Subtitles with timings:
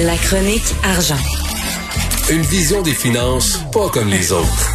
[0.00, 1.16] La chronique argent.
[2.30, 4.70] Une vision des finances pas comme les autres.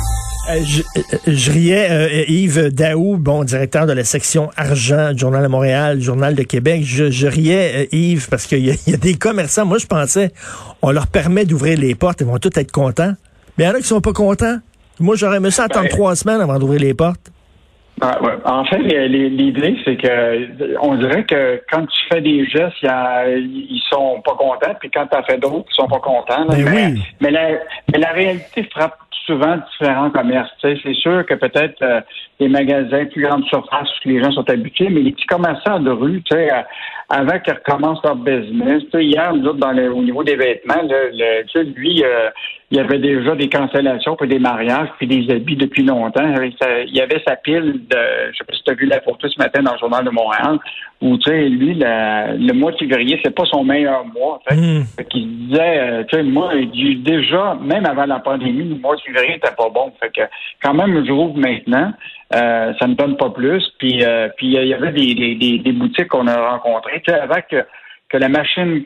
[0.50, 5.20] Euh, je, euh, je riais, euh, Yves Daou, bon, directeur de la section argent du
[5.20, 6.82] Journal de Montréal, Journal de Québec.
[6.84, 9.78] Je, je riais, euh, Yves, parce qu'il y, a- il y a des commerçants, moi
[9.78, 10.32] je pensais,
[10.82, 13.14] on leur permet d'ouvrir les portes, ils vont tous être contents.
[13.58, 14.58] Mais il y en a qui sont pas contents.
[15.00, 17.32] Moi, j'aurais aimé ça attendre Ben- trois semaines avant d'ouvrir les portes.
[18.02, 18.34] Ah, ouais.
[18.46, 24.22] En fait, l'idée, c'est que on dirait que quand tu fais des gestes, ils sont
[24.22, 26.46] pas contents, puis quand tu as fait d'autres, ils sont pas contents.
[26.46, 26.56] là.
[26.58, 26.64] Mais,
[26.96, 27.02] oui.
[27.22, 27.50] mais, la,
[27.92, 30.50] mais la réalité frappe souvent différents commerces.
[30.62, 32.02] C'est sûr que peut-être euh,
[32.40, 35.92] les magasins plus grande surface, où les gens sont habitués, mais les petits commerçants de
[35.92, 36.62] rue, tu sais, euh,
[37.08, 40.98] avant qu'ils recommencent leur business, hier, nous autres, dans le- au niveau des vêtements, là,
[41.14, 42.30] le- lui, euh,
[42.72, 46.24] il y avait déjà des cancellations, puis des mariages, puis des habits depuis longtemps.
[46.26, 47.98] Il y avait sa- il y avait sa pile de,
[48.32, 50.10] je sais pas si tu as vu la photo ce matin dans le journal de
[50.10, 50.58] Montréal,
[51.02, 54.40] où, tu sais, lui, la- le mois de février, c'est pas son meilleur mois.
[54.48, 54.84] Fait, Hmm.
[54.96, 58.76] fait qu'il se disait, euh, tu sais, moi, il déjà, même avant la pandémie, le
[58.76, 59.92] mois de février était pas bon.
[60.00, 60.22] Fait que,
[60.64, 61.92] quand même, je rouvre maintenant.
[62.34, 63.62] Euh, ça ne donne pas plus.
[63.80, 67.02] Puis, euh, puis il y avait des, des, des, des boutiques qu'on a rencontrées.
[67.06, 67.66] Tu sais, avant que,
[68.08, 68.86] que la machine tu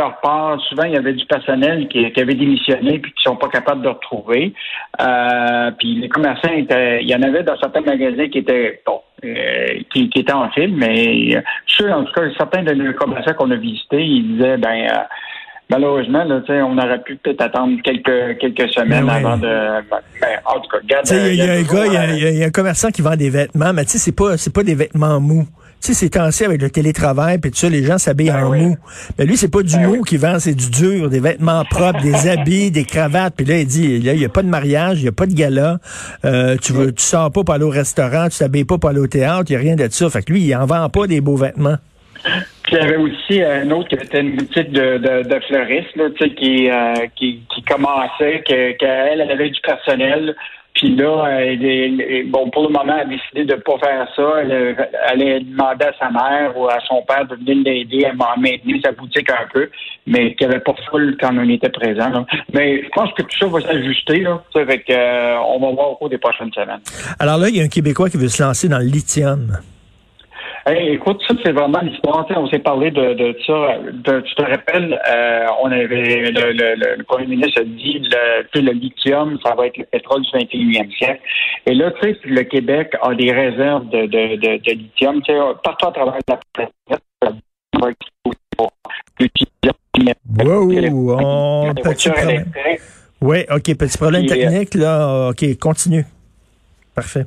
[0.00, 3.48] repart, souvent, il y avait du personnel qui, qui avait démissionné puis qui sont pas
[3.48, 4.52] capables de retrouver.
[5.00, 9.00] Euh, puis les commerçants étaient, il y en avait dans certains magasins qui étaient bon,
[9.24, 12.92] euh, qui, qui étaient en file, mais euh, ceux, en tout cas, certains de nos
[12.94, 14.98] commerçants qu'on a visités, ils disaient ben euh,
[15.70, 19.24] malheureusement, là, on aurait pu peut-être attendre quelques quelques semaines Ben ouais.
[19.24, 19.82] avant de.
[20.20, 22.46] Ben, en tout cas, il y, a- il y a un gars, il y a
[22.46, 25.20] un commerçant qui vend des vêtements, mais tu sais, c'est pas, c'est pas des vêtements
[25.20, 25.46] mous.
[25.84, 28.50] Tu sais, c'est temps-ci avec le télétravail, puis tout ça, les gens s'habillent Ben en
[28.52, 28.62] oui.
[28.62, 28.76] mou.
[29.18, 30.00] Mais lui, c'est pas du Ben mou oui.
[30.08, 33.34] qu'il vend, c'est du dur, des vêtements propres, des habits, des cravates.
[33.36, 35.26] Puis là, il dit, là, il y a pas de mariage, il y a pas
[35.26, 35.78] de gala.
[36.24, 39.00] Euh, tu veux, tu sors pas pour aller au restaurant, tu t'habilles pas pour aller
[39.00, 40.08] au théâtre, il y a rien de ça.
[40.08, 41.76] Fait que lui, il en vend pas des beaux vêtements.
[42.62, 45.94] Puis il y avait aussi un autre qui était une boutique de, de, de fleuristes,
[45.96, 50.34] là, tu sais, qui, euh, qui, qui commençait, que- qu'elle, elle avait du personnel.
[50.74, 54.32] Puis là, elle, elle- bon, pour le moment, elle a décidé de pas faire ça.
[54.42, 54.76] Elle,
[55.12, 58.34] elle a demandé à sa mère ou à son père de venir l'aider à ma-
[58.36, 59.70] maintenir sa boutique un peu,
[60.06, 62.08] mais qu'il n'y avait pas full quand on était présent.
[62.10, 62.26] là.
[62.52, 64.26] Mais je pense que tout ça va s'ajuster.
[64.26, 66.80] Euh, on va voir au cours des prochaines semaines.
[67.20, 69.56] Alors là, il y a un Québécois qui veut se lancer dans le lithium.
[70.66, 72.26] Hey, écoute, ça, c'est vraiment l'histoire.
[72.36, 73.78] On s'est parlé de, de ça.
[73.92, 78.60] De- tu te rappelles, euh, on avait le, le, le, premier ministre a dit le,
[78.62, 81.20] le lithium, ça va être le pétrole du 21e siècle.
[81.66, 85.20] Et là, tu sais, le Québec a des réserves de, de, de, de lithium.
[85.22, 86.72] Tu sais, partout à travers la planète.
[90.38, 92.52] Wow, on petit problème?
[93.20, 95.28] Oui, OK, petit problème euh, technique, là.
[95.30, 96.04] OK, continue.
[96.94, 97.26] Parfait.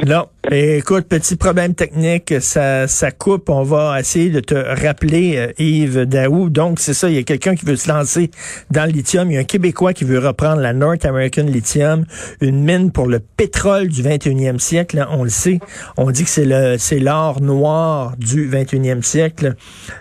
[0.00, 3.50] Non, écoute, petit problème technique, ça, ça coupe.
[3.50, 6.48] On va essayer de te rappeler, euh, Yves Daou.
[6.48, 8.30] Donc, c'est ça, il y a quelqu'un qui veut se lancer
[8.70, 9.30] dans le lithium.
[9.30, 12.06] Il y a un Québécois qui veut reprendre la North American Lithium,
[12.40, 15.06] une mine pour le pétrole du 21e siècle.
[15.10, 15.60] on le sait.
[15.98, 19.56] On dit que c'est le c'est l'or noir du 21e siècle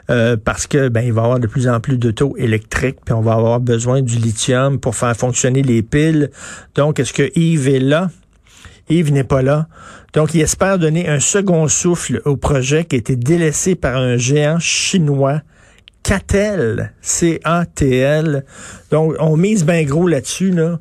[0.09, 3.13] euh, parce que ben il va y avoir de plus en plus d'autos électriques, puis
[3.13, 6.31] on va avoir besoin du lithium pour faire fonctionner les piles.
[6.75, 8.09] Donc, est-ce que Yves est là?
[8.89, 9.67] Yves n'est pas là.
[10.13, 14.17] Donc, il espère donner un second souffle au projet qui a été délaissé par un
[14.17, 15.41] géant chinois,
[16.03, 18.45] Catel, C-A-T-L.
[18.91, 20.79] Donc, on mise bien gros là-dessus, là.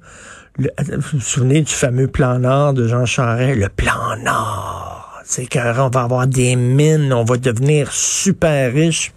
[0.58, 3.58] Vous vous souvenez du fameux plan Nord de Jean Charest?
[3.58, 5.20] Le plan Nord.
[5.24, 9.12] C'est qu'on va avoir des mines, on va devenir super riche.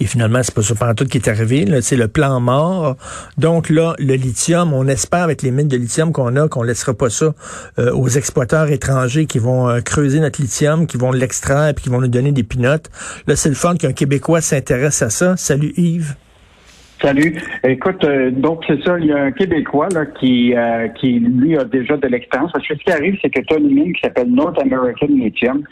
[0.00, 1.66] Et finalement, c'est pas ça tout qui est arrivé.
[1.80, 2.96] C'est le plan mort.
[3.38, 6.94] Donc là, le lithium, on espère avec les mines de lithium qu'on a, qu'on laissera
[6.94, 7.34] pas ça
[7.78, 11.88] euh, aux exploiteurs étrangers qui vont euh, creuser notre lithium, qui vont l'extraire et qui
[11.88, 12.90] vont nous donner des pinottes.
[13.26, 15.36] Là, c'est le fun qu'un Québécois s'intéresse à ça.
[15.36, 16.14] Salut Yves.
[17.04, 17.34] Salut.
[17.64, 21.54] Écoute, euh, donc c'est ça, il y a un Québécois là, qui, euh, qui lui
[21.58, 22.50] a déjà de l'expérience.
[22.52, 25.08] Parce que ce qui arrive, c'est que tu as une mine qui s'appelle North American
[25.08, 25.64] Lithium,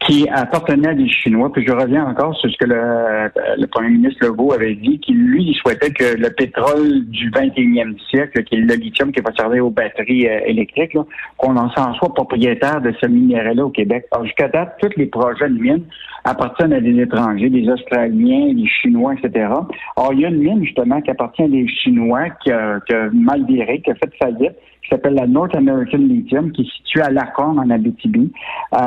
[0.00, 1.52] qui appartenait à des Chinois.
[1.52, 5.18] Puis je reviens encore sur ce que le, le premier ministre Legault avait dit, qu'il
[5.18, 9.66] lui, souhaitait que le pétrole du 21e siècle, qui est le lithium qui va servir
[9.66, 10.96] aux batteries euh, électriques,
[11.36, 14.06] qu'on en soit propriétaire de ce minerai-là au Québec.
[14.12, 15.84] Alors, jusqu'à date, tous les projets de mines
[16.24, 19.48] appartiennent à des étrangers, des Australiens, des Chinois, etc.
[19.96, 22.94] Or, il y a une mine, justement, qui appartient à des Chinois, qui a, qui
[22.94, 24.56] a mal viré, qui a fait faillite,
[24.88, 28.32] qui s'appelle la North American Lithium, qui est située à Lacombe, en Abitibi.
[28.74, 28.78] Euh,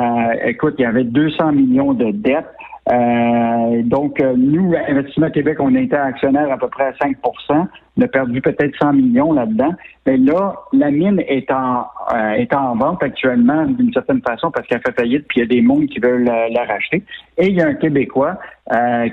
[0.44, 2.46] écoute, il y avait 200 millions de dettes.
[2.90, 8.02] Euh, donc, euh, nous, Investissement Québec, on était actionnaire à peu près à 5% On
[8.02, 9.72] a perdu peut-être 100 millions là-dedans.
[10.06, 14.66] Mais là, la mine est en, euh, est en vente actuellement d'une certaine façon parce
[14.66, 17.04] qu'elle fait faillite, puis il y a des mondes qui veulent la, racheter.
[17.38, 18.38] Et il y a un Québécois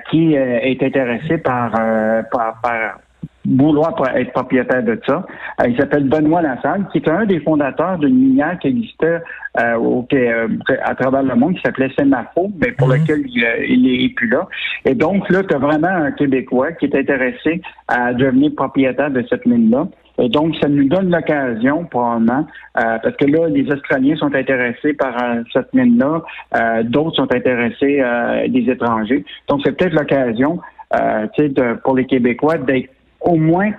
[0.09, 1.71] qui est intéressé par,
[2.31, 3.00] par, par
[3.57, 5.25] vouloir être propriétaire de ça.
[5.62, 9.22] Euh, il s'appelle Benoît Lassalle, qui est un des fondateurs d'une minière qui existait
[9.60, 10.48] euh, au, euh,
[10.84, 12.96] à travers le monde, qui s'appelait Semafo, mais pour mhm.
[12.96, 14.48] lequel il, n'est est plus là.
[14.86, 19.24] Et donc, là, tu as vraiment un Québécois qui est intéressé à devenir propriétaire de
[19.30, 19.88] cette mine-là.
[20.22, 25.16] Et donc, ça nous donne l'occasion, probablement, parce que là, les Australiens sont intéressés par
[25.54, 26.22] cette mine-là,
[26.84, 28.04] d'autres sont intéressés
[28.50, 29.24] des étrangers.
[29.48, 30.60] Donc, c'est peut-être l'occasion,
[31.38, 31.54] tu sais,
[31.86, 32.90] pour les Québécois d'être
[33.21, 33.71] au moins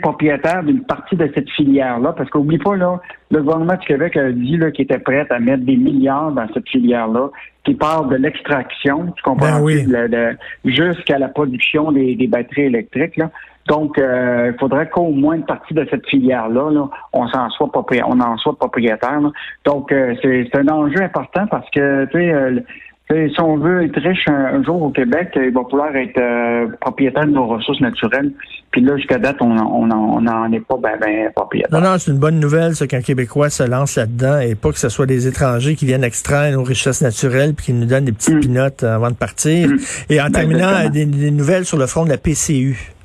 [0.00, 3.00] propriétaire d'une partie de cette filière-là, parce qu'oublie pas, là,
[3.30, 6.68] le gouvernement du Québec a dit qu'il était prêt à mettre des milliards dans cette
[6.68, 7.30] filière-là,
[7.64, 13.16] qui part de l'extraction, tu comprends, ben jusqu'à la production des, batteries électriques.
[13.16, 13.30] Là.
[13.68, 17.70] Donc, euh, il faudrait qu'au moins une partie de cette filière-là, là, on s'en soit
[17.70, 19.20] propriétaire, on en soit propriétaire.
[19.64, 22.60] Donc, euh, c'est un enjeu important parce que tu sais, euh,
[23.08, 27.26] si on veut être riche un, jour au Québec, il va falloir être euh, propriétaire
[27.26, 28.32] de nos ressources naturelles.
[28.72, 31.80] Puis là, jusqu'à date, on n'en est pas ben, ben propriétaire.
[31.80, 34.78] Non, non, c'est une bonne nouvelle, ça, qu'un Québécois se lance là-dedans et pas que
[34.78, 38.12] ce soit des étrangers qui viennent extraire nos richesses naturelles puis qui nous donnent des
[38.12, 38.40] petites mm.
[38.40, 39.68] pinottes avant de partir.
[39.68, 39.76] Mm.
[40.10, 42.95] Et en ben, terminant, des, nouvelles sur le front de la PCU.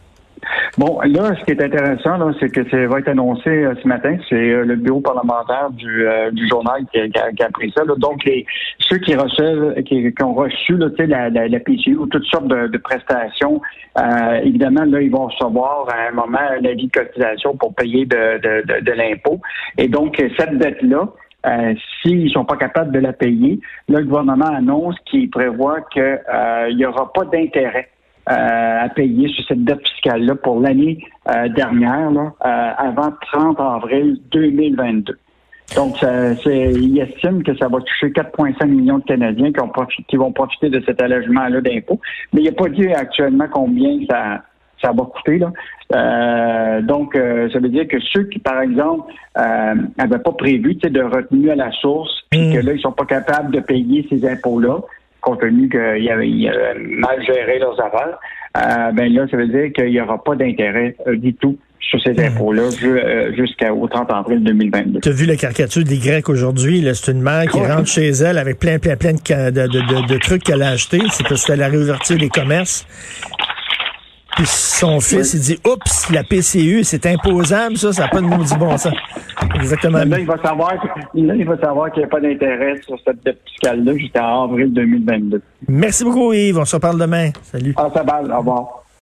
[0.78, 3.88] Bon, là, ce qui est intéressant, là, c'est que ça va être annoncé euh, ce
[3.88, 4.16] matin.
[4.30, 7.84] C'est euh, le bureau parlementaire du, euh, du journal qui, a, pris ça.
[7.84, 8.46] Donc, les,
[8.80, 12.78] ceux qui reçoivent, qui, ont reçu là, la, la, la PCU ou toutes sortes de,
[12.78, 13.62] prestations,
[14.44, 18.40] évidemment, là, ils vont recevoir à un moment un avis de cotisation pour payer de,
[18.40, 19.40] de, de, l'impôt.
[19.78, 21.10] Et donc, cette dette-là,
[21.46, 23.60] euh, s'ils sont pas capables de la payer,
[23.90, 28.01] là, le gouvernement annonce qu'il prévoit qu'il n'y aura pas d'intérêt euh,
[28.32, 34.20] à payer sur cette dette fiscale-là pour l'année euh, dernière, là, euh, avant 30 avril
[34.32, 35.18] 2022.
[35.76, 39.72] Donc, c'est, il estime que ça va toucher 4,5 millions de Canadiens qui, ont
[40.10, 42.02] qui vont profiter de cet allègement-là d'impôts.
[42.34, 44.42] Mais il n'a pas dit actuellement combien ça,
[44.82, 45.40] ça va coûter.
[45.40, 46.82] Là.
[46.82, 51.56] donc, ça veut dire que ceux qui, par exemple, n'avaient pas prévu de retenue à
[51.56, 52.54] la source, puis mmh.
[52.54, 54.82] que là, ils sont pas capables de payer ces impôts-là,
[55.22, 58.18] compte tenu qu'ils avaient, mal géré leurs affaires,
[58.58, 62.02] euh, ben là, ça veut dire qu'il n'y aura pas d'intérêt euh, du tout sur
[62.02, 62.36] ces hmm.
[62.36, 65.00] impôts-là euh, jusqu'au 30 avril 2022.
[65.00, 66.86] Tu as vu la caricature des Grecs aujourd'hui?
[66.94, 70.70] C'est une mère qui rentre chez elle avec plein, plein, plein de, trucs qu'elle a
[70.70, 71.02] achetés.
[71.12, 72.86] C'est parce qu'elle a réouverture des commerces.
[74.42, 78.26] Puis son fils, il dit, oups, la PCU, c'est imposable, ça, ça n'a pas de
[78.26, 78.92] maudit bon sens.
[79.54, 80.00] Exactement.
[80.00, 80.74] Là, il va savoir,
[81.14, 85.44] il va savoir qu'il n'y a pas d'intérêt sur cette dette fiscale-là jusqu'à avril 2022.
[85.68, 86.58] Merci beaucoup, Yves.
[86.58, 87.30] On se reparle demain.
[87.44, 87.76] Salut.
[87.78, 88.24] Ah, ça va.
[88.24, 88.81] Au revoir.